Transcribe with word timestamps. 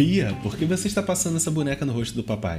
Bia, 0.00 0.34
por 0.42 0.56
que 0.56 0.64
você 0.64 0.88
está 0.88 1.02
passando 1.02 1.36
essa 1.36 1.50
boneca 1.50 1.84
no 1.84 1.92
rosto 1.92 2.14
do 2.14 2.24
papai? 2.24 2.56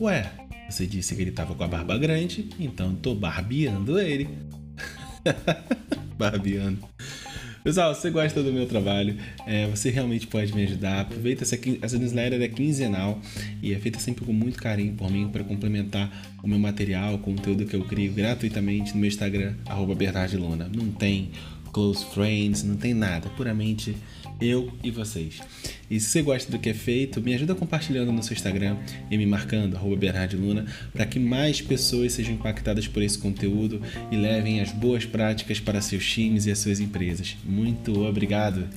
Ué, 0.00 0.28
você 0.68 0.84
disse 0.84 1.14
que 1.14 1.22
ele 1.22 1.30
estava 1.30 1.54
com 1.54 1.62
a 1.62 1.68
barba 1.68 1.96
grande, 1.96 2.48
então 2.58 2.92
tô 2.92 3.14
barbeando 3.14 4.00
ele. 4.00 4.28
barbeando. 6.18 6.80
Pessoal, 7.62 7.94
se 7.94 8.00
você 8.00 8.10
gosta 8.10 8.42
do 8.42 8.52
meu 8.52 8.66
trabalho, 8.66 9.16
é, 9.46 9.68
você 9.68 9.90
realmente 9.90 10.26
pode 10.26 10.52
me 10.52 10.64
ajudar. 10.64 11.02
Aproveita 11.02 11.44
essa, 11.44 11.56
essa 11.82 11.96
newsletter 11.96 12.42
é 12.42 12.48
quinzenal 12.48 13.20
e 13.62 13.72
é 13.72 13.78
feita 13.78 14.00
sempre 14.00 14.24
com 14.24 14.32
muito 14.32 14.60
carinho 14.60 14.94
por 14.94 15.08
mim 15.08 15.28
para 15.28 15.44
complementar 15.44 16.10
o 16.42 16.48
meu 16.48 16.58
material, 16.58 17.14
o 17.14 17.18
conteúdo 17.18 17.64
que 17.64 17.76
eu 17.76 17.84
crio 17.84 18.12
gratuitamente 18.12 18.92
no 18.92 18.98
meu 18.98 19.06
Instagram, 19.06 19.54
Luna. 20.36 20.68
Não 20.74 20.90
tem 20.90 21.30
close 21.72 22.04
friends, 22.06 22.64
não 22.64 22.74
tem 22.74 22.92
nada, 22.92 23.28
puramente 23.36 23.94
eu 24.40 24.72
e 24.82 24.90
vocês. 24.90 25.40
E 25.90 25.98
se 25.98 26.08
você 26.08 26.22
gosta 26.22 26.52
do 26.52 26.58
que 26.58 26.70
é 26.70 26.74
feito, 26.74 27.20
me 27.20 27.34
ajuda 27.34 27.52
compartilhando 27.52 28.12
no 28.12 28.22
seu 28.22 28.34
Instagram 28.34 28.76
e 29.10 29.18
me 29.18 29.26
marcando, 29.26 29.76
Luna, 30.36 30.64
para 30.92 31.04
que 31.04 31.18
mais 31.18 31.60
pessoas 31.60 32.12
sejam 32.12 32.34
impactadas 32.34 32.86
por 32.86 33.02
esse 33.02 33.18
conteúdo 33.18 33.82
e 34.10 34.16
levem 34.16 34.60
as 34.60 34.70
boas 34.70 35.04
práticas 35.04 35.58
para 35.58 35.80
seus 35.80 36.08
times 36.08 36.46
e 36.46 36.52
as 36.52 36.60
suas 36.60 36.78
empresas. 36.78 37.36
Muito 37.44 38.04
obrigado! 38.04 38.68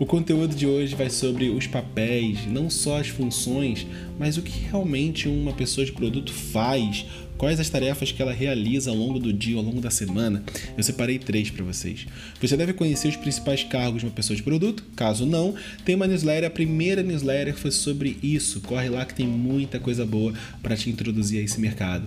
O 0.00 0.06
conteúdo 0.06 0.56
de 0.56 0.66
hoje 0.66 0.94
vai 0.94 1.10
sobre 1.10 1.50
os 1.50 1.66
papéis, 1.66 2.46
não 2.46 2.70
só 2.70 2.98
as 2.98 3.08
funções, 3.08 3.86
mas 4.18 4.38
o 4.38 4.42
que 4.42 4.58
realmente 4.58 5.28
uma 5.28 5.52
pessoa 5.52 5.84
de 5.84 5.92
produto 5.92 6.32
faz, 6.32 7.04
quais 7.36 7.60
as 7.60 7.68
tarefas 7.68 8.10
que 8.10 8.22
ela 8.22 8.32
realiza 8.32 8.88
ao 8.88 8.96
longo 8.96 9.18
do 9.18 9.30
dia, 9.30 9.58
ao 9.58 9.62
longo 9.62 9.78
da 9.78 9.90
semana. 9.90 10.42
Eu 10.74 10.82
separei 10.82 11.18
três 11.18 11.50
para 11.50 11.62
vocês. 11.62 12.06
Você 12.40 12.56
deve 12.56 12.72
conhecer 12.72 13.08
os 13.08 13.16
principais 13.16 13.62
cargos 13.62 14.00
de 14.00 14.06
uma 14.06 14.14
pessoa 14.14 14.34
de 14.34 14.42
produto. 14.42 14.82
Caso 14.96 15.26
não, 15.26 15.54
tem 15.84 15.96
uma 15.96 16.06
newsletter, 16.06 16.48
a 16.48 16.50
primeira 16.50 17.02
newsletter 17.02 17.54
foi 17.54 17.70
sobre 17.70 18.16
isso. 18.22 18.62
Corre 18.62 18.88
lá 18.88 19.04
que 19.04 19.12
tem 19.12 19.26
muita 19.26 19.78
coisa 19.78 20.06
boa 20.06 20.32
para 20.62 20.78
te 20.78 20.88
introduzir 20.88 21.40
a 21.40 21.44
esse 21.44 21.60
mercado. 21.60 22.06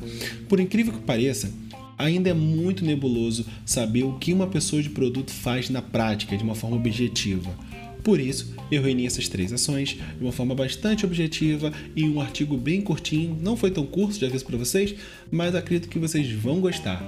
Por 0.49 0.59
incrível 0.59 0.93
que 0.93 0.99
pareça, 1.01 1.53
ainda 1.95 2.31
é 2.31 2.33
muito 2.33 2.83
nebuloso 2.83 3.45
saber 3.63 4.01
o 4.01 4.13
que 4.13 4.33
uma 4.33 4.47
pessoa 4.47 4.81
de 4.81 4.89
produto 4.89 5.31
faz 5.31 5.69
na 5.69 5.81
prática 5.81 6.35
de 6.35 6.43
uma 6.43 6.55
forma 6.55 6.75
objetiva. 6.75 7.55
Por 8.03 8.19
isso, 8.19 8.53
eu 8.69 8.81
reuni 8.81 9.05
essas 9.05 9.29
três 9.29 9.53
ações 9.53 9.89
de 10.17 10.21
uma 10.21 10.31
forma 10.31 10.53
bastante 10.53 11.05
objetiva 11.05 11.71
e 11.95 12.03
um 12.03 12.19
artigo 12.19 12.57
bem 12.57 12.81
curtinho. 12.81 13.37
Não 13.41 13.55
foi 13.55 13.71
tão 13.71 13.85
curto, 13.85 14.19
já 14.19 14.27
aviso 14.27 14.45
para 14.45 14.57
vocês, 14.57 14.93
mas 15.31 15.55
acredito 15.55 15.87
que 15.87 15.97
vocês 15.97 16.29
vão 16.31 16.59
gostar. 16.59 17.01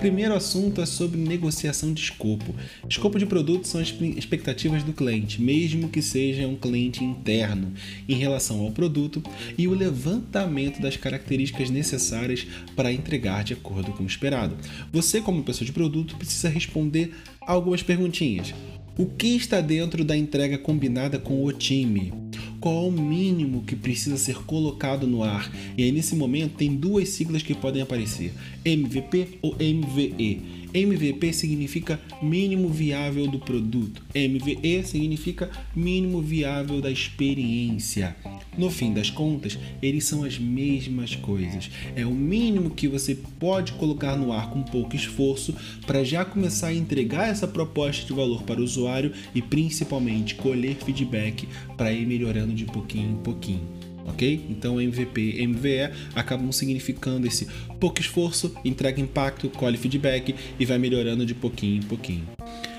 Primeiro 0.00 0.34
assunto 0.34 0.80
é 0.80 0.86
sobre 0.86 1.20
negociação 1.20 1.92
de 1.94 2.02
escopo. 2.02 2.54
Escopo 2.88 3.20
de 3.20 3.26
produto 3.26 3.68
são 3.68 3.80
as 3.80 3.94
expectativas 4.16 4.82
do 4.82 4.92
cliente, 4.92 5.40
mesmo 5.40 5.88
que 5.88 6.02
seja 6.02 6.48
um 6.48 6.56
cliente 6.56 7.04
interno, 7.04 7.72
em 8.08 8.16
relação 8.16 8.60
ao 8.60 8.72
produto 8.72 9.22
e 9.56 9.68
o 9.68 9.74
levantamento 9.74 10.82
das 10.82 10.96
características 10.96 11.70
necessárias 11.70 12.46
para 12.74 12.92
entregar 12.92 13.44
de 13.44 13.52
acordo 13.52 13.92
com 13.92 14.02
o 14.02 14.06
esperado. 14.06 14.56
Você, 14.92 15.20
como 15.20 15.44
pessoa 15.44 15.64
de 15.64 15.72
produto, 15.72 16.16
precisa 16.16 16.48
responder 16.48 17.12
algumas 17.40 17.82
perguntinhas. 17.82 18.52
O 18.96 19.06
que 19.06 19.28
está 19.28 19.62
dentro 19.62 20.04
da 20.04 20.14
entrega 20.14 20.58
combinada 20.58 21.18
com 21.18 21.42
o 21.42 21.50
time? 21.50 22.12
Qual 22.60 22.88
o 22.88 22.92
mínimo 22.92 23.62
que 23.62 23.74
precisa 23.74 24.18
ser 24.18 24.36
colocado 24.44 25.06
no 25.06 25.22
ar? 25.22 25.50
E 25.78 25.82
aí, 25.82 25.90
nesse 25.90 26.14
momento, 26.14 26.58
tem 26.58 26.76
duas 26.76 27.08
siglas 27.08 27.42
que 27.42 27.54
podem 27.54 27.80
aparecer: 27.80 28.34
MVP 28.62 29.38
ou 29.40 29.56
MVE. 29.58 30.61
MVP 30.74 31.32
significa 31.32 32.00
mínimo 32.22 32.68
viável 32.68 33.26
do 33.26 33.38
produto, 33.38 34.02
MVE 34.14 34.82
significa 34.84 35.50
mínimo 35.74 36.20
viável 36.20 36.80
da 36.80 36.90
experiência. 36.90 38.16
No 38.56 38.70
fim 38.70 38.92
das 38.92 39.10
contas, 39.10 39.58
eles 39.82 40.04
são 40.04 40.24
as 40.24 40.38
mesmas 40.38 41.14
coisas. 41.16 41.70
É 41.96 42.04
o 42.04 42.10
mínimo 42.10 42.70
que 42.70 42.88
você 42.88 43.14
pode 43.38 43.72
colocar 43.72 44.16
no 44.16 44.32
ar 44.32 44.50
com 44.50 44.62
pouco 44.62 44.94
esforço 44.96 45.54
para 45.86 46.04
já 46.04 46.24
começar 46.24 46.68
a 46.68 46.74
entregar 46.74 47.28
essa 47.28 47.46
proposta 47.46 48.06
de 48.06 48.12
valor 48.12 48.42
para 48.42 48.60
o 48.60 48.64
usuário 48.64 49.12
e 49.34 49.40
principalmente 49.40 50.34
colher 50.34 50.76
feedback 50.76 51.48
para 51.76 51.92
ir 51.92 52.06
melhorando 52.06 52.52
de 52.54 52.64
pouquinho 52.64 53.12
em 53.12 53.16
pouquinho 53.16 53.81
ok? 54.12 54.46
Então 54.48 54.80
MVP 54.80 55.38
e 55.38 55.46
MVE 55.46 55.90
acabam 56.14 56.52
significando 56.52 57.26
esse 57.26 57.48
pouco 57.80 58.00
esforço, 58.00 58.54
entrega 58.64 59.00
impacto, 59.00 59.48
colhe 59.50 59.76
feedback 59.76 60.34
e 60.58 60.64
vai 60.64 60.78
melhorando 60.78 61.26
de 61.26 61.34
pouquinho 61.34 61.78
em 61.78 61.82
pouquinho. 61.82 62.28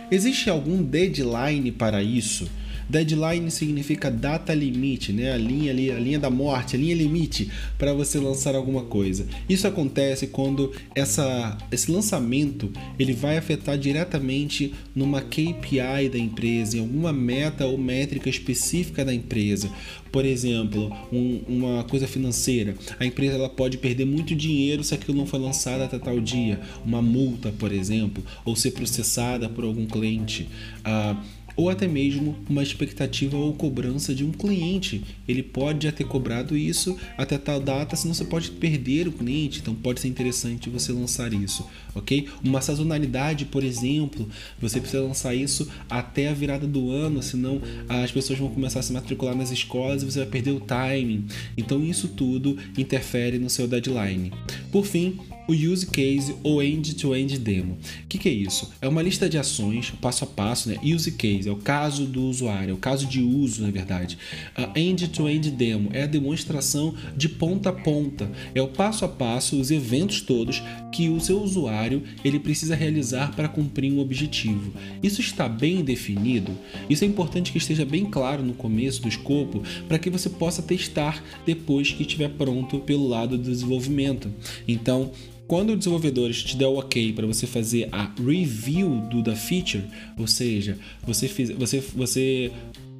Existe 0.09 0.49
algum 0.49 0.81
deadline 0.83 1.71
para 1.71 2.03
isso? 2.03 2.47
Deadline 2.89 3.49
significa 3.51 4.09
data 4.09 4.53
limite, 4.53 5.11
né? 5.11 5.33
A 5.33 5.37
linha 5.37 5.71
ali, 5.71 5.91
a 5.91 5.99
linha 5.99 6.19
da 6.19 6.29
morte, 6.29 6.75
a 6.75 6.79
linha 6.79 6.95
limite 6.95 7.49
para 7.77 7.93
você 7.93 8.19
lançar 8.19 8.55
alguma 8.55 8.83
coisa. 8.83 9.25
Isso 9.47 9.67
acontece 9.67 10.27
quando 10.27 10.71
essa, 10.95 11.57
esse 11.71 11.91
lançamento 11.91 12.71
ele 12.97 13.13
vai 13.13 13.37
afetar 13.37 13.77
diretamente 13.77 14.73
numa 14.95 15.21
KPI 15.21 16.09
da 16.11 16.17
empresa, 16.17 16.77
em 16.77 16.81
alguma 16.81 17.13
meta 17.13 17.65
ou 17.65 17.77
métrica 17.77 18.29
específica 18.29 19.03
da 19.03 19.13
empresa. 19.13 19.69
Por 20.11 20.25
exemplo, 20.25 20.95
um, 21.11 21.41
uma 21.47 21.83
coisa 21.85 22.07
financeira. 22.07 22.75
A 22.99 23.05
empresa 23.05 23.33
ela 23.33 23.49
pode 23.49 23.79
perder 23.79 24.05
muito 24.05 24.35
dinheiro 24.35 24.83
se 24.83 24.93
aquilo 24.93 25.17
não 25.17 25.25
foi 25.25 25.39
lançado 25.39 25.81
até 25.81 25.97
tal 25.97 26.19
dia. 26.19 26.59
Uma 26.85 27.01
multa, 27.01 27.51
por 27.57 27.71
exemplo, 27.71 28.23
ou 28.45 28.55
ser 28.55 28.71
processada 28.71 29.49
por 29.49 29.63
algum 29.63 29.87
cliente. 29.87 30.47
Ah, 30.83 31.19
ou 31.55 31.69
até 31.69 31.87
mesmo 31.87 32.35
uma 32.49 32.63
expectativa 32.63 33.37
ou 33.37 33.53
cobrança 33.53 34.13
de 34.13 34.23
um 34.23 34.31
cliente. 34.31 35.03
Ele 35.27 35.43
pode 35.43 35.85
já 35.85 35.91
ter 35.91 36.05
cobrado 36.05 36.57
isso 36.57 36.97
até 37.17 37.37
tal 37.37 37.59
data, 37.59 37.95
senão 37.95 38.13
você 38.13 38.25
pode 38.25 38.51
perder 38.51 39.07
o 39.07 39.11
cliente, 39.11 39.59
então 39.59 39.73
pode 39.73 39.99
ser 39.99 40.07
interessante 40.07 40.69
você 40.69 40.91
lançar 40.91 41.33
isso, 41.33 41.65
ok? 41.95 42.27
Uma 42.43 42.61
sazonalidade, 42.61 43.45
por 43.45 43.63
exemplo, 43.63 44.27
você 44.59 44.79
precisa 44.79 45.03
lançar 45.03 45.35
isso 45.35 45.67
até 45.89 46.29
a 46.29 46.33
virada 46.33 46.67
do 46.67 46.91
ano, 46.91 47.21
senão 47.21 47.61
as 47.87 48.11
pessoas 48.11 48.39
vão 48.39 48.49
começar 48.49 48.79
a 48.79 48.83
se 48.83 48.93
matricular 48.93 49.35
nas 49.35 49.51
escolas 49.51 50.03
e 50.03 50.05
você 50.05 50.19
vai 50.19 50.27
perder 50.27 50.51
o 50.51 50.59
timing. 50.59 51.25
Então 51.57 51.83
isso 51.83 52.07
tudo 52.09 52.57
interfere 52.77 53.37
no 53.37 53.49
seu 53.49 53.67
deadline. 53.67 54.31
Por 54.71 54.85
fim, 54.85 55.19
o 55.47 55.53
use 55.53 55.85
case 55.87 56.35
ou 56.43 56.61
end-to-end 56.61 57.35
-end 57.35 57.39
demo. 57.39 57.73
O 58.03 58.07
que, 58.07 58.17
que, 58.17 58.29
é 58.29 58.31
isso? 58.31 58.71
É 58.81 58.87
uma 58.87 59.01
lista 59.01 59.29
de 59.29 59.37
ações, 59.37 59.91
passo 60.01 60.23
a 60.23 60.27
passo, 60.27 60.69
né? 60.69 60.77
Use 60.83 61.11
case 61.11 61.49
é 61.49 61.51
o 61.51 61.57
caso 61.57 62.05
do 62.05 62.23
usuário, 62.23 62.71
é 62.71 62.73
o 62.73 62.77
caso 62.77 63.05
de 63.05 63.21
uso, 63.21 63.61
na 63.61 63.71
verdade. 63.71 64.17
A 64.55 64.79
end-to-end 64.79 65.49
-end 65.49 65.55
demo 65.55 65.89
é 65.93 66.03
a 66.03 66.07
demonstração 66.07 66.93
de 67.15 67.29
ponta 67.29 67.69
a 67.69 67.73
ponta, 67.73 68.31
é 68.53 68.61
o 68.61 68.67
passo 68.67 69.05
a 69.05 69.07
passo, 69.07 69.59
os 69.59 69.71
eventos 69.71 70.21
todos 70.21 70.61
que 70.91 71.09
o 71.09 71.19
seu 71.19 71.41
usuário 71.41 72.03
ele 72.23 72.39
precisa 72.39 72.75
realizar 72.75 73.35
para 73.35 73.49
cumprir 73.49 73.91
um 73.91 73.99
objetivo. 73.99 74.73
Isso 75.01 75.21
está 75.21 75.49
bem 75.49 75.83
definido. 75.83 76.51
Isso 76.89 77.03
é 77.03 77.07
importante 77.07 77.51
que 77.51 77.57
esteja 77.57 77.83
bem 77.83 78.05
claro 78.05 78.43
no 78.43 78.53
começo 78.53 79.01
do 79.01 79.07
escopo 79.07 79.63
para 79.87 79.97
que 79.97 80.09
você 80.09 80.29
possa 80.29 80.61
testar 80.61 81.23
depois 81.45 81.91
que 81.91 82.03
estiver 82.03 82.29
pronto 82.29 82.79
pelo 82.79 83.07
lado 83.07 83.37
do 83.37 83.51
desenvolvimento. 83.51 84.31
Então, 84.67 85.11
quando 85.53 85.73
o 85.73 85.77
desenvolvedor 85.77 86.31
te 86.31 86.57
der 86.57 86.65
o 86.65 86.79
ok 86.79 87.13
para 87.13 87.27
você 87.27 87.45
fazer 87.45 87.87
a 87.91 88.09
review 88.19 89.01
do, 89.01 89.21
da 89.21 89.35
feature, 89.35 89.83
ou 90.17 90.25
seja, 90.25 90.79
você, 91.05 91.27
fiz, 91.27 91.51
você, 91.51 91.79
você 91.79 92.51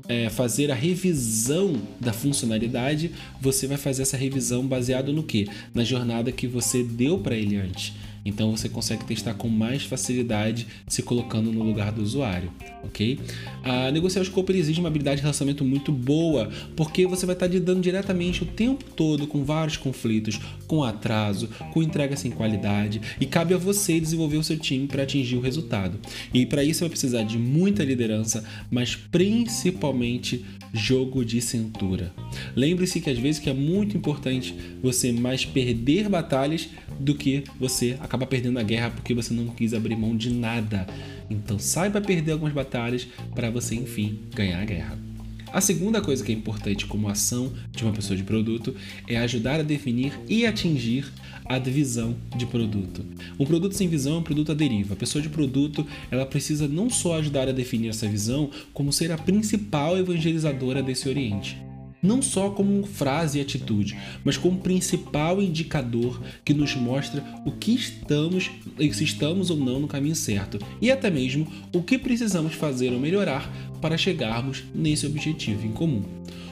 é, 0.08 0.30
fazer 0.30 0.70
a 0.70 0.76
revisão 0.76 1.76
da 2.00 2.14
funcionalidade, 2.14 3.10
você 3.42 3.66
vai 3.66 3.78
fazer 3.78 4.04
essa 4.04 4.16
revisão 4.16 4.68
baseado 4.68 5.12
no 5.12 5.24
que? 5.24 5.48
Na 5.74 5.84
jornada 5.84 6.32
que 6.32 6.46
você 6.46 6.84
deu 6.84 7.18
para 7.18 7.36
ele 7.36 7.56
antes. 7.56 7.92
Então 8.26 8.56
você 8.56 8.70
consegue 8.70 9.06
testar 9.06 9.34
com 9.34 9.50
mais 9.50 9.84
facilidade 9.84 10.68
se 10.88 11.02
colocando 11.02 11.52
no 11.52 11.64
lugar 11.64 11.92
do 11.92 12.02
usuário, 12.02 12.52
ok? 12.84 13.20
A 13.64 13.92
negociar 13.92 14.22
o 14.22 14.24
escopo 14.24 14.52
exige 14.52 14.80
uma 14.80 14.90
habilidade 14.90 15.18
de 15.18 15.22
relacionamento 15.24 15.66
muito 15.66 15.92
boa, 15.92 16.50
porque 16.76 17.06
você 17.06 17.26
vai 17.26 17.34
estar 17.34 17.48
lidando 17.48 17.82
diretamente 17.82 18.44
o 18.44 18.46
tempo 18.46 18.84
todo 18.96 19.28
com 19.28 19.44
vários 19.44 19.78
conflitos, 19.78 20.40
com 20.68 20.84
atraso, 20.84 21.50
com 21.72 21.84
entrega 21.84 22.16
sem 22.16 22.32
qualidade, 22.32 23.02
e 23.20 23.26
cabe 23.26 23.54
a 23.54 23.58
você 23.58 24.00
desenvolver 24.00 24.38
o 24.38 24.44
seu 24.44 24.58
time 24.58 24.88
para 24.88 25.04
atingir 25.04 25.36
o 25.36 25.42
resultado. 25.42 26.00
E 26.34 26.46
para 26.46 26.64
isso 26.64 26.82
vai 26.82 26.90
precisar 26.90 27.24
de 27.24 27.38
muita 27.38 27.84
liderança, 27.84 28.44
mas 28.72 28.96
principalmente 28.96 30.46
jogo 30.74 31.24
de 31.24 31.40
cintura. 31.40 32.12
Lembre-se 32.56 33.00
que 33.00 33.10
às 33.10 33.18
vezes 33.18 33.40
que 33.40 33.50
é 33.50 33.54
muito 33.54 33.96
importante 33.96 34.56
você 34.82 35.12
mais 35.12 35.46
perder 35.46 36.10
batalhas 36.10 36.70
do 37.00 37.16
que 37.16 37.44
você 37.60 37.98
acaba 38.00 38.26
perdendo 38.26 38.60
a 38.60 38.64
guerra 38.64 38.92
porque 38.92 39.14
você 39.14 39.34
não 39.34 39.48
quis 39.48 39.74
abrir 39.74 39.96
mão 39.96 40.16
de 40.16 40.30
nada. 40.30 40.88
Então 41.30 41.58
saiba 41.58 42.02
perder 42.02 42.34
algumas 42.34 42.54
batalhas 42.54 43.08
para 43.34 43.50
você 43.50 43.76
enfim 43.76 44.20
ganhar 44.34 44.62
a 44.62 44.66
guerra. 44.66 45.14
A 45.54 45.62
segunda 45.62 46.02
coisa 46.02 46.24
que 46.24 46.32
é 46.32 46.36
importante 46.36 46.88
como 46.88 47.08
ação 47.08 47.54
de 47.72 47.84
uma 47.84 47.94
pessoa 47.94 48.18
de 48.18 48.24
produto 48.24 48.76
é 49.08 49.18
ajudar 49.18 49.60
a 49.60 49.64
definir 49.64 50.12
e 50.28 50.48
atingir 50.48 51.06
a 51.46 51.60
visão 51.60 52.16
de 52.36 52.48
produto. 52.48 53.06
Um 53.40 53.46
produto 53.46 53.74
sem 53.74 53.88
visão 53.88 54.16
é 54.16 54.18
um 54.18 54.24
produto 54.24 54.52
à 54.52 54.56
deriva. 54.56 54.96
A 54.96 54.98
pessoa 54.98 55.22
de 55.22 55.30
produto, 55.30 55.86
ela 56.10 56.26
precisa 56.26 56.68
não 56.68 56.90
só 56.90 57.20
ajudar 57.20 57.48
a 57.48 57.52
definir 57.52 57.90
essa 57.90 58.08
visão, 58.08 58.50
como 58.74 58.92
ser 58.92 59.12
a 59.12 59.18
principal 59.18 59.96
evangelizadora 59.96 60.82
desse 60.82 61.08
oriente 61.08 61.56
não 62.04 62.22
só 62.22 62.50
como 62.50 62.86
frase 62.86 63.40
e 63.40 63.42
atitude, 63.42 63.98
mas 64.24 64.36
como 64.36 64.60
principal 64.60 65.42
indicador 65.42 66.22
que 66.44 66.54
nos 66.54 66.76
mostra 66.76 67.24
o 67.46 67.52
que 67.52 67.74
estamos, 67.74 68.52
se 68.92 69.04
estamos 69.04 69.50
ou 69.50 69.58
não 69.58 69.80
no 69.80 69.88
caminho 69.88 70.16
certo, 70.16 70.60
e 70.82 70.92
até 70.92 71.10
mesmo 71.10 71.48
o 71.74 71.82
que 71.82 71.98
precisamos 71.98 72.54
fazer 72.54 72.92
ou 72.92 73.00
melhorar 73.00 73.50
para 73.82 73.98
chegarmos 73.98 74.64
nesse 74.76 75.06
objetivo 75.06 75.66
em 75.66 75.72
comum. 75.72 76.04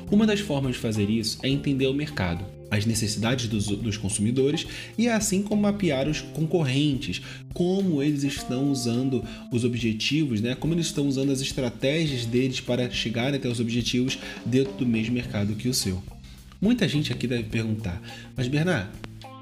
Uma 0.09 0.25
das 0.25 0.39
formas 0.39 0.75
de 0.75 0.79
fazer 0.79 1.09
isso 1.09 1.37
é 1.43 1.49
entender 1.49 1.87
o 1.87 1.93
mercado 1.93 2.60
as 2.71 2.85
necessidades 2.85 3.47
dos, 3.49 3.67
dos 3.67 3.97
consumidores 3.97 4.65
e 4.97 5.09
assim 5.09 5.43
como 5.43 5.61
mapear 5.61 6.07
os 6.07 6.21
concorrentes, 6.21 7.21
como 7.53 8.01
eles 8.01 8.23
estão 8.23 8.71
usando 8.71 9.23
os 9.51 9.65
objetivos, 9.65 10.39
né? 10.39 10.55
como 10.55 10.73
eles 10.73 10.85
estão 10.85 11.05
usando 11.05 11.31
as 11.31 11.41
estratégias 11.41 12.25
deles 12.25 12.61
para 12.61 12.89
chegar 12.89 13.35
até 13.35 13.49
os 13.49 13.59
objetivos 13.59 14.17
dentro 14.45 14.73
do 14.73 14.85
mesmo 14.87 15.13
mercado 15.13 15.55
que 15.55 15.67
o 15.67 15.73
seu. 15.73 16.01
Muita 16.61 16.87
gente 16.87 17.11
aqui 17.11 17.27
deve 17.27 17.43
perguntar, 17.43 18.01
mas 18.37 18.47
Bernard, 18.47 18.89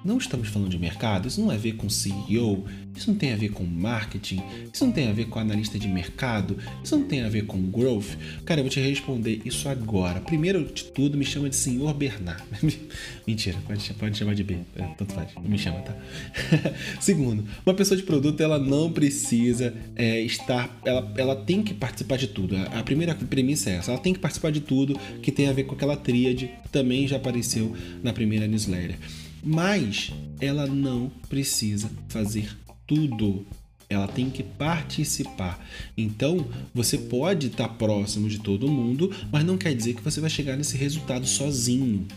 não 0.04 0.18
estamos 0.18 0.48
falando 0.48 0.70
de 0.70 0.78
mercado, 0.78 1.28
isso 1.28 1.42
não 1.42 1.52
é 1.52 1.56
a 1.56 1.58
ver 1.58 1.74
com 1.74 1.90
CEO, 1.90 2.66
isso 2.96 3.10
não 3.12 3.18
tem 3.18 3.32
a 3.32 3.36
ver 3.36 3.50
com 3.50 3.64
marketing, 3.64 4.42
isso 4.74 4.86
não 4.86 4.92
tem 4.92 5.08
a 5.08 5.14
ver 5.14 5.26
com 5.26 5.40
analista 5.40 5.80
de 5.80 5.88
mercado, 5.88 6.58
isso 6.84 6.98
não 6.98 7.06
tem 7.06 7.22
a 7.22 7.30
ver 7.30 7.46
com 7.46 7.62
growth. 7.70 8.18
Cara, 8.46 8.60
eu 8.60 8.64
vou 8.64 8.72
te 8.72 8.80
responder 8.80 9.42
isso 9.46 9.70
agora. 9.70 10.20
Primeiro 10.20 10.66
de 10.66 10.86
tudo, 10.86 11.18
me 11.18 11.26
chama 11.26 11.50
de 11.50 11.56
senhor 11.56 11.94
Bernard. 11.94 12.44
Mentira, 13.28 13.58
pode, 13.66 13.94
pode 13.94 14.18
chamar 14.18 14.36
de 14.36 14.44
B, 14.44 14.58
é, 14.76 14.84
tanto 14.98 15.14
faz, 15.14 15.30
me 15.42 15.58
chama, 15.58 15.80
tá? 15.80 15.96
Segundo, 17.00 17.46
uma 17.66 17.74
pessoa 17.74 17.98
de 17.98 18.04
produto, 18.04 18.42
ela 18.42 18.60
não 18.60 18.92
precisa 18.92 19.74
é, 19.96 20.22
estar, 20.22 20.80
ela, 20.84 21.14
ela 21.18 21.36
tem 21.36 21.62
que 21.62 21.74
participar 21.74 22.18
de 22.18 22.28
tudo. 22.28 22.56
A, 22.58 22.80
a 22.80 22.84
primeira 22.84 23.16
premissa 23.16 23.70
é 23.70 23.76
essa, 23.76 23.92
ela 23.92 24.00
tem 24.00 24.14
que 24.14 24.20
participar 24.20 24.52
de 24.52 24.62
tudo 24.62 25.00
que 25.22 25.32
tem 25.32 25.48
a 25.48 25.54
ver 25.54 25.64
com 25.64 25.76
aquela 25.76 25.96
tríade, 25.96 26.52
que 26.64 26.70
também 26.70 27.08
já 27.08 27.18
apareceu 27.18 27.76
na 28.04 28.12
primeira 28.12 28.48
newsletter. 28.48 28.98
Mas 29.44 30.12
ela 30.40 30.68
não 30.68 31.12
precisa 31.30 31.90
fazer 32.08 32.56
tudo. 32.86 33.46
Ela 33.90 34.08
tem 34.08 34.30
que 34.30 34.44
participar. 34.44 35.66
Então, 35.98 36.46
você 36.76 36.98
pode 36.98 37.48
estar 37.48 37.68
próximo 37.70 38.30
de 38.30 38.40
todo 38.40 38.70
mundo, 38.70 39.12
mas 39.32 39.44
não 39.44 39.58
quer 39.58 39.74
dizer 39.74 39.96
que 39.96 40.04
você 40.04 40.22
vai 40.22 40.30
chegar 40.30 40.56
nesse 40.56 40.78
resultado 40.78 41.26
sozinho. 41.26 42.08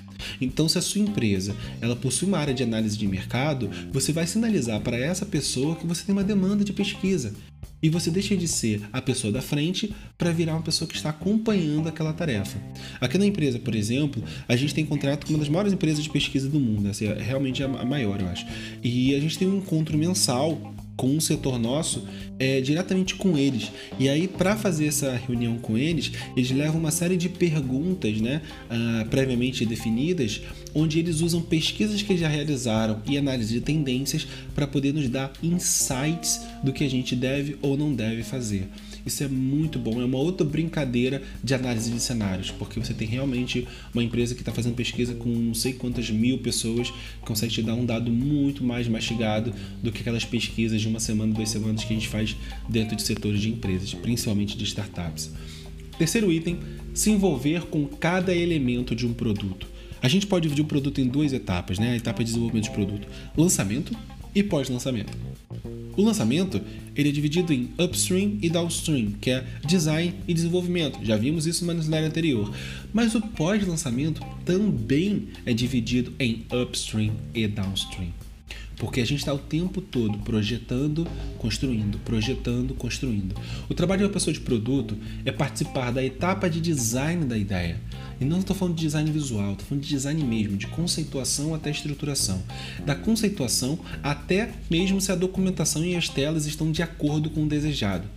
Então, 0.40 0.68
se 0.68 0.76
a 0.76 0.82
sua 0.82 1.00
empresa 1.00 1.56
ela 1.80 1.96
possui 1.96 2.28
uma 2.28 2.38
área 2.38 2.52
de 2.52 2.62
análise 2.62 2.96
de 2.98 3.06
mercado, 3.06 3.70
você 3.90 4.12
vai 4.12 4.26
sinalizar 4.26 4.80
para 4.80 4.98
essa 4.98 5.24
pessoa 5.24 5.76
que 5.76 5.86
você 5.86 6.04
tem 6.04 6.14
uma 6.14 6.22
demanda 6.22 6.62
de 6.62 6.72
pesquisa 6.74 7.32
e 7.82 7.88
você 7.88 8.10
deixa 8.10 8.36
de 8.36 8.46
ser 8.46 8.80
a 8.92 9.02
pessoa 9.02 9.32
da 9.32 9.42
frente 9.42 9.92
para 10.16 10.30
virar 10.30 10.52
uma 10.52 10.62
pessoa 10.62 10.88
que 10.88 10.94
está 10.94 11.10
acompanhando 11.10 11.88
aquela 11.88 12.12
tarefa. 12.12 12.58
Aqui 13.00 13.18
na 13.18 13.26
empresa, 13.26 13.58
por 13.58 13.74
exemplo, 13.74 14.22
a 14.48 14.54
gente 14.54 14.74
tem 14.74 14.86
contrato 14.86 15.26
com 15.26 15.32
uma 15.32 15.40
das 15.40 15.48
maiores 15.48 15.72
empresas 15.72 16.04
de 16.04 16.10
pesquisa 16.10 16.48
do 16.48 16.60
mundo, 16.60 16.88
é 16.88 17.22
realmente 17.22 17.62
a 17.62 17.68
maior, 17.68 18.20
eu 18.20 18.28
acho. 18.28 18.46
E 18.82 19.14
a 19.14 19.20
gente 19.20 19.38
tem 19.38 19.48
um 19.48 19.58
encontro 19.58 19.98
mensal 19.98 20.74
com 21.02 21.08
um 21.08 21.20
setor 21.20 21.58
nosso 21.58 22.06
é, 22.38 22.60
diretamente 22.60 23.16
com 23.16 23.36
eles. 23.36 23.72
E 23.98 24.08
aí, 24.08 24.28
para 24.28 24.54
fazer 24.54 24.86
essa 24.86 25.16
reunião 25.16 25.58
com 25.58 25.76
eles, 25.76 26.12
eles 26.36 26.52
levam 26.52 26.78
uma 26.78 26.92
série 26.92 27.16
de 27.16 27.28
perguntas 27.28 28.20
né, 28.20 28.40
uh, 28.70 29.08
previamente 29.08 29.66
definidas, 29.66 30.42
onde 30.72 31.00
eles 31.00 31.20
usam 31.20 31.42
pesquisas 31.42 32.02
que 32.02 32.16
já 32.16 32.28
realizaram 32.28 33.02
e 33.04 33.18
análise 33.18 33.52
de 33.52 33.60
tendências 33.60 34.28
para 34.54 34.64
poder 34.64 34.94
nos 34.94 35.08
dar 35.08 35.32
insights 35.42 36.40
do 36.62 36.72
que 36.72 36.84
a 36.84 36.88
gente 36.88 37.16
deve 37.16 37.56
ou 37.60 37.76
não 37.76 37.92
deve 37.92 38.22
fazer. 38.22 38.68
Isso 39.04 39.24
é 39.24 39.28
muito 39.28 39.78
bom, 39.78 40.00
é 40.00 40.04
uma 40.04 40.18
outra 40.18 40.46
brincadeira 40.46 41.22
de 41.42 41.54
análise 41.54 41.90
de 41.90 42.00
cenários, 42.00 42.50
porque 42.50 42.78
você 42.78 42.94
tem 42.94 43.08
realmente 43.08 43.66
uma 43.92 44.02
empresa 44.02 44.34
que 44.34 44.42
está 44.42 44.52
fazendo 44.52 44.74
pesquisa 44.74 45.14
com 45.14 45.28
não 45.28 45.54
sei 45.54 45.72
quantas 45.72 46.10
mil 46.10 46.38
pessoas, 46.38 46.92
consegue 47.20 47.52
te 47.52 47.62
dar 47.62 47.74
um 47.74 47.84
dado 47.84 48.10
muito 48.10 48.62
mais 48.62 48.86
mastigado 48.88 49.52
do 49.82 49.90
que 49.90 50.00
aquelas 50.00 50.24
pesquisas 50.24 50.80
de 50.80 50.88
uma 50.88 51.00
semana, 51.00 51.34
duas 51.34 51.48
semanas 51.48 51.84
que 51.84 51.92
a 51.92 51.96
gente 51.96 52.08
faz 52.08 52.36
dentro 52.68 52.94
de 52.96 53.02
setores 53.02 53.40
de 53.40 53.50
empresas, 53.50 53.92
principalmente 53.94 54.56
de 54.56 54.64
startups. 54.64 55.30
Terceiro 55.98 56.32
item, 56.32 56.58
se 56.94 57.10
envolver 57.10 57.66
com 57.66 57.86
cada 57.86 58.34
elemento 58.34 58.94
de 58.94 59.06
um 59.06 59.12
produto. 59.12 59.66
A 60.00 60.08
gente 60.08 60.26
pode 60.26 60.42
dividir 60.42 60.64
o 60.64 60.66
produto 60.66 61.00
em 61.00 61.06
duas 61.06 61.32
etapas, 61.32 61.78
né? 61.78 61.92
A 61.92 61.96
etapa 61.96 62.24
de 62.24 62.30
desenvolvimento 62.30 62.64
de 62.64 62.70
produto, 62.70 63.06
lançamento 63.36 63.96
e 64.34 64.42
pós-lançamento. 64.42 65.16
O 65.96 66.02
lançamento 66.02 66.60
ele 66.96 67.08
é 67.08 67.12
dividido 67.12 67.52
em 67.52 67.70
upstream 67.78 68.38
e 68.40 68.48
downstream, 68.48 69.12
que 69.20 69.30
é 69.30 69.44
design 69.66 70.14
e 70.26 70.34
desenvolvimento. 70.34 70.98
Já 71.02 71.16
vimos 71.16 71.46
isso 71.46 71.64
na 71.64 71.74
slide 71.74 72.06
anterior. 72.06 72.50
Mas 72.92 73.14
o 73.14 73.20
pós-lançamento 73.20 74.22
também 74.44 75.28
é 75.44 75.52
dividido 75.52 76.12
em 76.18 76.46
upstream 76.52 77.12
e 77.34 77.46
downstream. 77.46 78.21
Porque 78.76 79.00
a 79.00 79.06
gente 79.06 79.20
está 79.20 79.32
o 79.32 79.38
tempo 79.38 79.80
todo 79.80 80.18
projetando, 80.18 81.06
construindo, 81.38 81.98
projetando, 81.98 82.74
construindo. 82.74 83.34
O 83.68 83.74
trabalho 83.74 84.00
de 84.00 84.04
uma 84.06 84.12
pessoa 84.12 84.32
de 84.32 84.40
produto 84.40 84.96
é 85.24 85.30
participar 85.30 85.92
da 85.92 86.04
etapa 86.04 86.48
de 86.48 86.60
design 86.60 87.24
da 87.24 87.36
ideia. 87.38 87.80
E 88.20 88.24
não 88.24 88.40
estou 88.40 88.54
falando 88.54 88.76
de 88.76 88.82
design 88.82 89.10
visual, 89.10 89.52
estou 89.52 89.66
falando 89.66 89.82
de 89.82 89.88
design 89.88 90.24
mesmo, 90.24 90.56
de 90.56 90.66
conceituação 90.68 91.54
até 91.54 91.70
estruturação. 91.70 92.42
Da 92.84 92.94
conceituação 92.94 93.78
até 94.02 94.50
mesmo 94.70 95.00
se 95.00 95.10
a 95.12 95.16
documentação 95.16 95.84
e 95.84 95.96
as 95.96 96.08
telas 96.08 96.46
estão 96.46 96.70
de 96.70 96.82
acordo 96.82 97.30
com 97.30 97.44
o 97.44 97.48
desejado. 97.48 98.08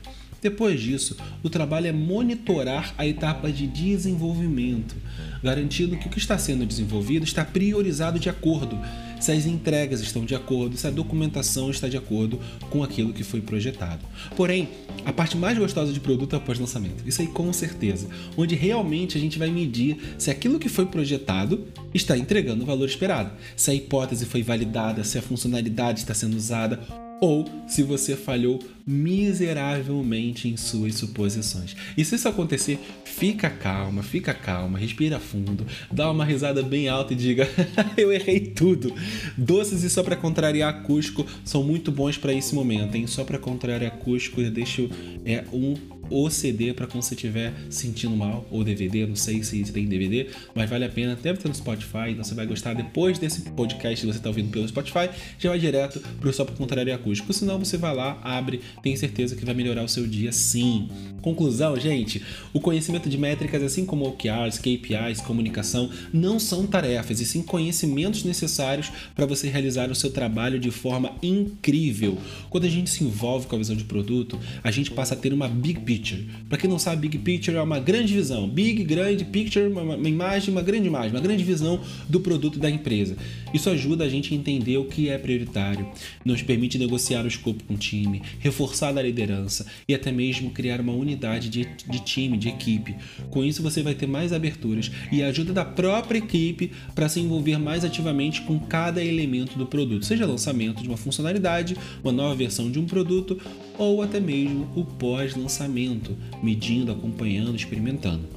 Depois 0.46 0.80
disso, 0.80 1.18
o 1.42 1.50
trabalho 1.50 1.88
é 1.88 1.92
monitorar 1.92 2.94
a 3.00 3.08
etapa 3.08 3.52
de 3.52 3.66
desenvolvimento, 3.66 4.96
garantindo 5.44 5.98
que 5.98 6.08
o 6.08 6.10
que 6.10 6.18
está 6.18 6.38
sendo 6.38 6.66
desenvolvido 6.66 7.24
está 7.24 7.44
priorizado 7.44 8.20
de 8.20 8.30
acordo 8.30 8.80
se 9.20 9.32
as 9.32 9.46
entregas 9.46 10.02
estão 10.02 10.26
de 10.26 10.36
acordo, 10.36 10.78
se 10.78 10.86
a 10.86 10.92
documentação 10.92 11.72
está 11.72 11.88
de 11.88 11.98
acordo 11.98 12.40
com 12.70 12.84
aquilo 12.84 13.14
que 13.14 13.24
foi 13.24 13.42
projetado. 13.42 14.06
Porém, 14.36 14.70
a 15.06 15.14
parte 15.14 15.38
mais 15.38 15.58
gostosa 15.58 15.92
de 15.92 16.00
produto 16.00 16.36
é 16.36 16.38
o 16.38 16.42
pós-lançamento. 16.42 17.08
Isso 17.08 17.22
aí 17.22 17.28
com 17.28 17.52
certeza, 17.54 18.08
onde 18.38 18.56
realmente 18.56 19.18
a 19.18 19.22
gente 19.22 19.40
vai 19.40 19.50
medir 19.50 20.16
se 20.18 20.30
aquilo 20.30 20.60
que 20.60 20.70
foi 20.70 20.86
projetado 20.86 21.66
está 21.94 22.18
entregando 22.18 22.64
o 22.64 22.68
valor 22.68 22.88
esperado, 22.88 23.32
se 23.56 23.72
a 23.72 23.74
hipótese 23.74 24.26
foi 24.26 24.44
validada, 24.44 25.04
se 25.04 25.18
a 25.18 25.22
funcionalidade 25.22 26.00
está 26.00 26.14
sendo 26.14 26.36
usada 26.36 26.80
ou 27.22 27.46
se 27.68 27.82
você 27.84 28.16
falhou 28.16 28.60
miseravelmente 28.86 30.48
em 30.48 30.56
suas 30.56 30.96
suposições. 30.96 31.76
E 31.98 32.06
se 32.06 32.16
isso 32.16 32.28
acontecer, 32.28 32.80
fica 33.04 33.50
calma, 33.50 34.04
fica 34.04 34.34
calma, 34.34 34.78
respira 34.78 35.20
fundo, 35.20 35.66
dá 35.92 36.12
uma 36.12 36.24
risada 36.24 36.62
bem 36.62 36.88
alta 36.88 37.14
e 37.14 37.16
diga: 37.16 37.50
Eu 37.98 38.12
errei 38.12 38.40
tudo. 38.40 38.94
Doces 39.38 39.84
e 39.84 39.90
só 39.90 40.04
para 40.04 40.16
contrariar 40.16 40.84
Cusco 40.84 41.26
são 41.44 41.64
muito 41.64 41.92
bons 41.92 42.18
para 42.18 42.34
esse 42.34 42.54
momento, 42.54 42.96
hein? 42.96 43.08
Só 43.08 43.24
para 43.24 43.40
contrariar 43.40 43.98
Cusco, 43.98 44.42
eu 44.42 44.52
deixo 44.52 44.90
é, 45.26 45.44
um 45.52 45.74
o 46.10 46.30
CD 46.30 46.74
para 46.74 46.88
quando 46.88 47.04
você 47.04 47.16
estiver 47.16 47.54
sentindo 47.70 48.16
mal, 48.16 48.46
ou 48.52 48.64
DVD, 48.64 49.06
não 49.06 49.16
sei 49.16 49.44
se 49.44 49.64
tem 49.72 49.86
DVD, 49.86 50.28
mas 50.54 50.70
vale 50.70 50.86
a 50.86 50.90
pena, 50.90 51.16
deve 51.16 51.40
ter 51.40 51.48
no 51.48 51.56
Spotify, 51.56 52.10
então 52.10 52.24
você 52.24 52.36
vai 52.36 52.46
gostar 52.46 52.74
depois 52.74 53.18
desse 53.20 53.42
podcast 53.52 54.02
que 54.02 54.12
você 54.12 54.18
está 54.18 54.30
ouvindo 54.30 54.50
pelo 54.50 54.68
Spotify, 54.68 55.10
já 55.40 55.50
vai 55.50 55.60
direto 55.60 56.00
pro 56.20 56.32
Só 56.34 56.46
para 56.46 56.56
Contrariar 56.56 56.98
Acústico, 56.98 57.34
senão 57.34 57.60
você 57.60 57.78
vai 57.78 57.96
lá, 57.96 58.20
abre, 58.24 58.62
tem 58.82 58.96
certeza 58.96 59.36
que 59.36 59.46
vai 59.46 59.56
melhorar 59.56 59.84
o 59.84 59.90
seu 59.90 60.06
dia 60.08 60.32
sim. 60.32 60.90
Conclusão, 61.26 61.76
gente, 61.76 62.22
o 62.54 62.60
conhecimento 62.60 63.10
de 63.10 63.18
métricas, 63.18 63.64
assim 63.64 63.84
como 63.84 64.06
OKRs, 64.06 64.60
KPIs, 64.60 65.22
comunicação, 65.22 65.90
não 66.14 66.40
são 66.40 66.68
tarefas, 66.68 67.20
e 67.20 67.26
sim 67.26 67.42
conhecimentos 67.42 68.24
necessários 68.24 68.92
para 69.16 69.26
você 69.26 69.50
realizar 69.50 69.90
o 69.90 69.96
seu 69.96 70.12
trabalho 70.12 70.60
de 70.60 70.70
forma 70.70 71.14
incrível. 71.24 72.16
Quando 72.48 72.66
a 72.66 72.70
gente 72.70 72.92
se 72.92 73.04
envolve 73.04 73.48
com 73.48 73.56
a 73.56 73.58
visão 73.58 73.76
de 73.76 73.86
produto, 73.86 74.40
a 74.64 74.70
gente 74.70 74.92
passa 74.92 75.16
a 75.16 75.18
ter 75.18 75.34
uma 75.34 75.48
big 75.48 75.80
picture. 75.80 76.28
Para 76.48 76.60
quem 76.60 76.70
não 76.70 76.78
sabe, 76.78 77.02
big 77.02 77.18
picture 77.18 77.58
é 77.58 77.62
uma 77.64 77.80
grande 77.80 78.14
visão. 78.14 78.48
Big, 78.48 78.84
grande, 78.84 79.26
picture, 79.26 79.66
uma, 79.66 79.82
uma 79.82 80.08
imagem, 80.08 80.52
uma 80.52 80.62
grande 80.62 80.86
imagem, 80.86 81.10
uma 81.10 81.22
grande 81.22 81.44
visão 81.44 81.82
do 82.08 82.20
produto 82.20 82.60
da 82.60 82.70
empresa. 82.70 83.18
Isso 83.52 83.68
ajuda 83.68 84.04
a 84.04 84.10
gente 84.10 84.32
a 84.32 84.38
entender 84.38 84.78
o 84.78 84.86
que 84.86 85.10
é 85.10 85.18
prioritário, 85.18 85.88
nos 86.24 86.44
permite 86.44 86.78
negociar 86.78 87.26
o 87.26 87.28
escopo 87.28 87.64
com 87.64 87.74
o 87.74 87.78
time, 87.78 88.22
reforçar 88.38 88.96
a 88.96 89.02
liderança 89.02 89.66
e 89.88 89.96
até 89.96 90.12
mesmo 90.12 90.52
criar 90.52 90.80
uma 90.80 90.94
unidade 91.16 91.50
de, 91.50 91.66
de 91.66 92.00
time, 92.00 92.38
de 92.38 92.50
equipe. 92.50 92.96
Com 93.32 93.44
isso, 93.44 93.64
você 93.64 93.82
vai 93.82 93.96
ter 93.96 94.06
mais 94.06 94.34
aberturas 94.34 94.92
e 95.12 95.24
ajuda 95.24 95.54
da 95.54 95.66
própria 95.66 96.20
equipe 96.20 96.72
para 96.94 97.10
se 97.10 97.20
envolver 97.20 97.58
mais 97.58 97.84
ativamente 97.84 98.42
com 98.42 98.60
cada 98.60 99.04
elemento 99.04 99.58
do 99.58 99.66
produto, 99.66 100.06
seja 100.06 100.26
lançamento 100.26 100.84
de 100.84 100.88
uma 100.88 100.98
funcionalidade, 100.98 101.78
uma 102.04 102.12
nova 102.12 102.36
versão 102.36 102.70
de 102.70 102.78
um 102.78 102.86
produto 102.86 103.40
ou 103.78 104.02
até 104.02 104.20
mesmo 104.20 104.70
o 104.76 104.84
pós-lançamento, 104.84 106.16
medindo, 106.44 106.92
acompanhando, 106.92 107.56
experimentando. 107.56 108.28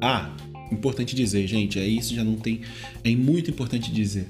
Ah, 0.00 0.36
importante 0.70 1.14
dizer, 1.14 1.46
gente, 1.46 1.78
é 1.78 1.86
isso 1.86 2.14
já 2.14 2.24
não 2.24 2.36
tem. 2.36 2.60
É 3.02 3.10
muito 3.10 3.50
importante 3.50 3.92
dizer. 3.92 4.26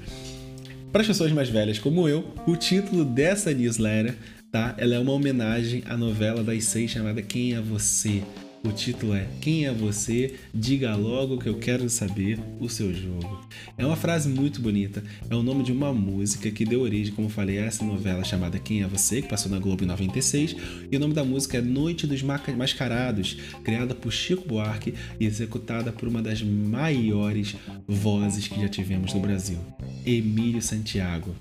Para 0.90 1.02
as 1.02 1.06
pessoas 1.06 1.30
mais 1.32 1.50
velhas 1.50 1.78
como 1.78 2.08
eu, 2.08 2.24
o 2.46 2.56
título 2.56 3.04
dessa 3.04 3.52
newsletter, 3.52 4.16
tá? 4.50 4.74
Ela 4.78 4.94
é 4.94 4.98
uma 4.98 5.12
homenagem 5.12 5.82
à 5.86 5.96
novela 5.96 6.42
das 6.42 6.64
seis 6.64 6.90
chamada 6.90 7.22
Quem 7.22 7.54
é 7.54 7.60
Você? 7.60 8.22
O 8.64 8.72
título 8.72 9.14
é 9.14 9.28
Quem 9.40 9.66
é 9.66 9.72
você? 9.72 10.34
Diga 10.52 10.96
logo 10.96 11.38
que 11.38 11.48
eu 11.48 11.58
quero 11.58 11.88
saber 11.88 12.40
o 12.58 12.68
seu 12.68 12.92
jogo. 12.92 13.46
É 13.76 13.86
uma 13.86 13.96
frase 13.96 14.28
muito 14.28 14.60
bonita, 14.60 15.02
é 15.30 15.34
o 15.34 15.44
nome 15.44 15.62
de 15.62 15.70
uma 15.70 15.92
música 15.92 16.50
que 16.50 16.64
deu 16.64 16.80
origem, 16.80 17.14
como 17.14 17.28
falei, 17.28 17.58
a 17.58 17.66
essa 17.66 17.84
novela 17.84 18.24
chamada 18.24 18.58
Quem 18.58 18.82
é 18.82 18.86
você, 18.88 19.22
que 19.22 19.28
passou 19.28 19.50
na 19.50 19.60
Globo 19.60 19.84
em 19.84 19.86
96, 19.86 20.56
e 20.90 20.96
o 20.96 21.00
nome 21.00 21.14
da 21.14 21.24
música 21.24 21.58
é 21.58 21.62
Noite 21.62 22.06
dos 22.06 22.22
Mascarados, 22.22 23.36
criada 23.62 23.94
por 23.94 24.12
Chico 24.12 24.46
Buarque 24.48 24.94
e 25.20 25.24
executada 25.24 25.92
por 25.92 26.08
uma 26.08 26.20
das 26.20 26.42
maiores 26.42 27.54
vozes 27.86 28.48
que 28.48 28.60
já 28.60 28.68
tivemos 28.68 29.14
no 29.14 29.20
Brasil, 29.20 29.58
Emílio 30.04 30.60
Santiago, 30.60 31.34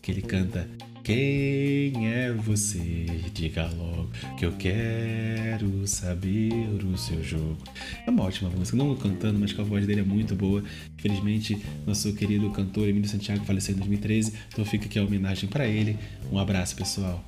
que 0.00 0.10
ele 0.10 0.22
canta 0.22 0.66
quem 1.02 2.08
é 2.08 2.32
você? 2.32 3.06
Diga 3.32 3.66
logo 3.76 4.10
que 4.38 4.44
eu 4.44 4.52
quero 4.52 5.86
saber 5.86 6.52
o 6.84 6.96
seu 6.96 7.22
jogo. 7.22 7.58
É 8.06 8.10
uma 8.10 8.24
ótima 8.24 8.50
música, 8.50 8.76
não 8.76 8.94
cantando, 8.94 9.38
mas 9.38 9.52
que 9.52 9.60
a 9.60 9.64
voz 9.64 9.86
dele 9.86 10.00
é 10.00 10.04
muito 10.04 10.34
boa. 10.34 10.62
Infelizmente, 10.98 11.60
nosso 11.86 12.12
querido 12.14 12.50
cantor 12.50 12.88
Emílio 12.88 13.08
Santiago 13.08 13.44
faleceu 13.44 13.74
em 13.74 13.78
2013, 13.78 14.32
então 14.52 14.64
fica 14.64 14.86
aqui 14.86 14.98
a 14.98 15.04
homenagem 15.04 15.48
para 15.48 15.66
ele. 15.66 15.98
Um 16.30 16.38
abraço, 16.38 16.76
pessoal. 16.76 17.24